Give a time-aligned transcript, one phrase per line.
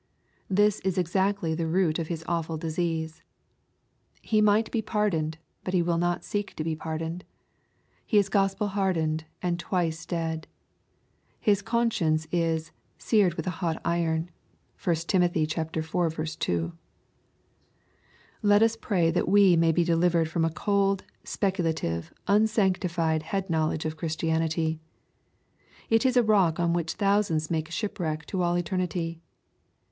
[0.49, 3.21] This is exactly the root of his awful disease.
[4.23, 7.23] He might be pardoned, hut he will not seek to be pardoned.
[8.03, 10.47] He is Gospel hardened and '^ twice dead."
[11.39, 12.71] His conscience is"
[13.09, 14.31] seared with a hot iron.''
[14.83, 15.21] (1 Tim.
[15.21, 15.33] iv.
[16.39, 16.73] 2.)
[18.41, 23.85] Let us pray that we may be delivered from a cold, speculative, unsanctified head knowledge
[23.85, 24.79] of Christianity.
[25.91, 29.21] It is a rock on which thousands make shipwreck to all eternity.